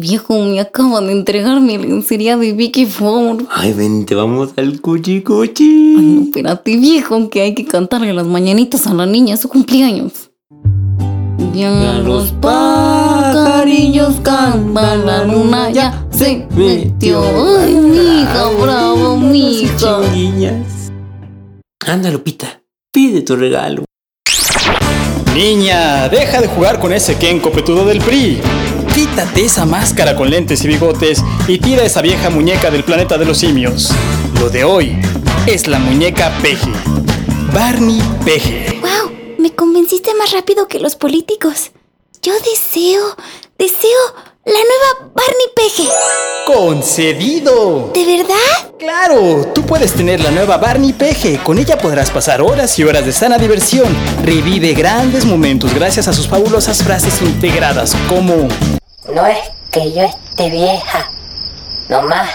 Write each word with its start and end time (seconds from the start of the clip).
Viejo, 0.00 0.38
me 0.40 0.58
acaban 0.58 1.06
de 1.06 1.12
entregar 1.12 1.60
mi 1.60 1.78
lencería 1.78 2.36
de 2.36 2.52
Vicky 2.52 2.84
Ford. 2.84 3.42
Ay, 3.48 3.72
vente, 3.72 4.16
vamos 4.16 4.50
al 4.56 4.80
cuchi 4.80 5.12
Ay, 5.12 5.22
cuchi. 5.22 5.94
no, 5.96 6.22
espérate, 6.24 6.76
viejo, 6.76 7.30
que 7.30 7.42
hay 7.42 7.54
que 7.54 7.64
cantarle 7.64 8.12
las 8.12 8.26
mañanitas 8.26 8.88
a 8.88 8.94
la 8.94 9.06
niña, 9.06 9.34
es 9.34 9.40
su 9.40 9.48
cumpleaños. 9.48 10.30
Ya 11.54 12.00
los 12.04 12.32
pajarillos 12.32 14.16
cantan, 14.24 15.06
la 15.06 15.24
luna 15.24 15.70
ya 15.70 16.04
se 16.10 16.44
metió. 16.56 17.22
Ay, 17.60 17.74
mija, 17.74 18.48
bravo, 18.60 19.16
mija. 19.16 20.00
Anda, 21.86 22.10
Lupita, 22.10 22.60
pide 22.92 23.22
tu 23.22 23.36
regalo. 23.36 23.84
Niña, 25.34 26.08
deja 26.08 26.40
de 26.40 26.48
jugar 26.48 26.80
con 26.80 26.92
ese 26.92 27.16
Ken 27.16 27.38
copetudo 27.38 27.84
del 27.84 27.98
PRI. 27.98 28.40
Quítate 28.94 29.44
esa 29.44 29.66
máscara 29.66 30.14
con 30.14 30.30
lentes 30.30 30.64
y 30.64 30.68
bigotes 30.68 31.20
y 31.48 31.58
tira 31.58 31.82
esa 31.82 32.00
vieja 32.00 32.30
muñeca 32.30 32.70
del 32.70 32.84
planeta 32.84 33.18
de 33.18 33.24
los 33.24 33.38
simios. 33.38 33.90
Lo 34.38 34.50
de 34.50 34.62
hoy 34.62 34.96
es 35.48 35.66
la 35.66 35.80
muñeca 35.80 36.32
Peje. 36.40 36.70
Barney 37.52 38.00
Peje. 38.24 38.80
¡Wow! 38.80 39.10
Me 39.38 39.52
convenciste 39.52 40.14
más 40.14 40.30
rápido 40.30 40.68
que 40.68 40.78
los 40.78 40.94
políticos. 40.94 41.72
Yo 42.22 42.34
deseo, 42.34 43.16
deseo 43.58 43.98
la 44.44 44.52
nueva 44.52 45.12
Barney 45.12 45.46
Peje. 45.56 45.88
¡Concedido! 46.46 47.90
¿De 47.92 48.04
verdad? 48.04 48.76
Claro, 48.78 49.50
tú 49.52 49.62
puedes 49.62 49.92
tener 49.94 50.20
la 50.20 50.30
nueva 50.30 50.56
Barney 50.58 50.92
Peje. 50.92 51.40
Con 51.42 51.58
ella 51.58 51.76
podrás 51.78 52.12
pasar 52.12 52.40
horas 52.40 52.78
y 52.78 52.84
horas 52.84 53.04
de 53.04 53.12
sana 53.12 53.38
diversión. 53.38 53.92
Revive 54.22 54.72
grandes 54.72 55.24
momentos 55.24 55.74
gracias 55.74 56.06
a 56.06 56.12
sus 56.12 56.28
fabulosas 56.28 56.84
frases 56.84 57.20
integradas 57.22 57.96
como 58.08 58.46
No 59.12 59.26
es 59.26 59.38
que 59.70 59.92
yo 59.92 60.02
esté 60.02 60.48
vieja, 60.48 61.10
nomás 61.90 62.30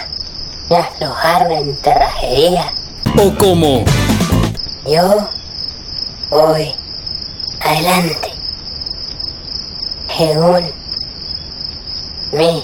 me 0.70 0.78
aflojaron 0.78 1.52
en 1.52 1.82
terrajería. 1.82 2.72
o 3.18 3.34
como 3.36 3.84
Yo 4.86 5.30
voy 6.30 6.76
adelante, 7.60 8.34
según 10.16 10.72
mi 12.34 12.64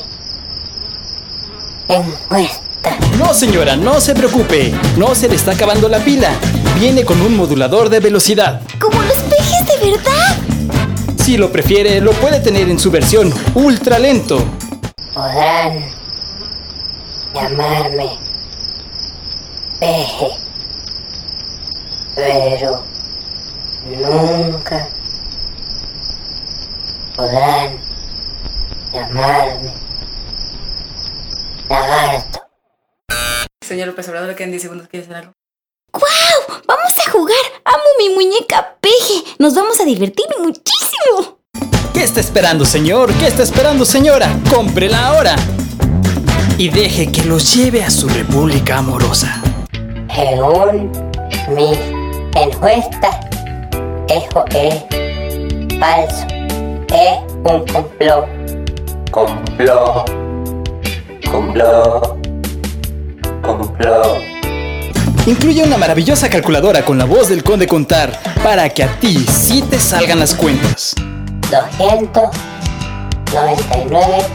encuesta. 1.87 2.61
No 3.17 3.33
señora, 3.33 3.75
no 3.75 3.99
se 3.99 4.13
preocupe. 4.13 4.71
No 4.97 5.15
se 5.15 5.27
le 5.27 5.35
está 5.35 5.53
acabando 5.53 5.89
la 5.89 5.99
pila. 5.99 6.29
Viene 6.79 7.05
con 7.05 7.19
un 7.21 7.35
modulador 7.35 7.89
de 7.89 7.99
velocidad. 7.99 8.61
¿Como 8.79 9.01
los? 9.01 9.24
Si 11.25 11.37
lo 11.37 11.51
prefiere, 11.51 11.99
lo 12.01 12.11
puede 12.11 12.39
tener 12.39 12.69
en 12.69 12.77
su 12.77 12.91
versión 12.91 13.33
ultra 13.55 13.97
lento. 13.97 14.37
Podrán 15.11 15.83
llamarme 17.33 18.19
peje, 19.79 20.27
pero 22.15 22.83
nunca 23.85 24.87
podrán 27.15 27.79
llamarme 28.93 29.73
lagarto. 31.67 32.39
Señor 33.65 33.87
López 33.87 34.07
Obrador, 34.09 34.29
le 34.29 34.35
quedan 34.35 34.51
10 34.51 34.61
segundos. 34.61 34.87
¿Quiere 34.89 35.05
hacer 35.05 35.17
algo? 35.17 35.33
¡Wow! 35.91 36.59
¡Vamos 36.67 36.91
a 37.03 37.09
jugar! 37.09 37.35
¡Amo 37.63 37.83
mi 37.97 38.09
muñeca 38.13 38.77
peje! 38.79 39.23
Nos 39.39 39.55
vamos 39.55 39.81
a 39.81 39.85
divertir 39.85 40.27
muchísimo. 40.37 40.74
¿Qué 42.15 42.21
está 42.21 42.29
esperando, 42.29 42.63
señor? 42.63 43.13
¿Qué 43.15 43.27
está 43.27 43.43
esperando, 43.43 43.83
señora? 43.83 44.29
Cómprela 44.49 45.07
ahora. 45.07 45.35
Y 46.57 46.69
deje 46.69 47.11
que 47.11 47.25
los 47.25 47.53
lleve 47.53 47.83
a 47.83 47.91
su 47.91 48.07
república 48.07 48.77
amorosa. 48.77 49.41
Según 50.15 50.93
mis 51.49 51.77
encuestas, 52.41 53.17
eso 54.07 54.45
es 54.51 54.75
falso. 55.77 56.25
Es 56.87 57.33
un 57.43 57.65
complot. 57.67 58.25
Complot. 59.11 60.09
Complot. 61.29 62.27
Complot. 63.41 64.17
Incluye 65.27 65.63
una 65.63 65.77
maravillosa 65.77 66.29
calculadora 66.29 66.85
con 66.85 66.97
la 66.97 67.03
voz 67.03 67.27
del 67.27 67.43
conde 67.43 67.67
contar 67.67 68.17
para 68.41 68.69
que 68.69 68.85
a 68.85 68.99
ti 69.01 69.17
sí 69.17 69.61
te 69.69 69.77
salgan 69.77 70.19
las 70.19 70.33
cuentas. 70.33 70.95
299 71.49 74.25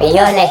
millones. 0.00 0.50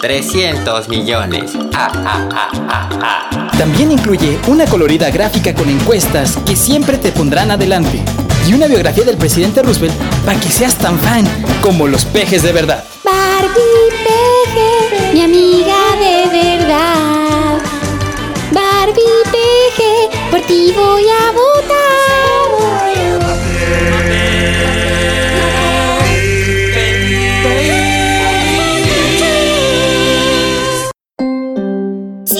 300 0.00 0.88
millones. 0.88 1.52
Ah, 1.74 1.92
ah, 1.94 2.26
ah, 2.32 2.48
ah, 2.68 2.88
ah. 3.02 3.28
También 3.58 3.90
incluye 3.92 4.38
una 4.48 4.64
colorida 4.66 5.10
gráfica 5.10 5.54
con 5.54 5.68
encuestas 5.68 6.38
que 6.46 6.56
siempre 6.56 6.96
te 6.98 7.12
pondrán 7.12 7.50
adelante. 7.50 8.02
Y 8.48 8.54
una 8.54 8.66
biografía 8.66 9.04
del 9.04 9.18
presidente 9.18 9.62
Roosevelt 9.62 9.94
para 10.24 10.40
que 10.40 10.48
seas 10.48 10.74
tan 10.76 10.98
fan 10.98 11.26
como 11.60 11.86
los 11.86 12.04
pejes 12.06 12.42
de 12.42 12.52
verdad. 12.52 12.82
Barbie 13.04 13.90
peje, 14.04 15.12
mi 15.12 15.20
amiga 15.22 15.76
de 16.00 16.26
verdad. 16.30 17.58
Barbie 18.52 19.22
peje, 19.30 20.08
por 20.30 20.40
ti 20.42 20.72
voy 20.74 21.04
a 21.04 21.30
votar. 21.32 21.49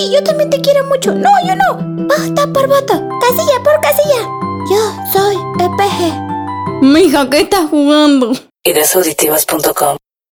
Yo 0.09 0.23
también 0.23 0.49
te 0.49 0.59
quiero 0.61 0.85
mucho. 0.85 1.13
No, 1.13 1.29
yo 1.47 1.55
no. 1.55 2.07
Voto 2.07 2.53
por 2.53 2.67
voto. 2.67 2.93
Casilla 3.21 3.61
por 3.63 3.79
casilla. 3.81 4.21
Yo 4.69 4.93
soy 5.13 5.35
peje. 5.77 6.13
Mija, 6.81 7.29
¿qué 7.29 7.41
estás 7.41 7.69
jugando? 7.69 8.33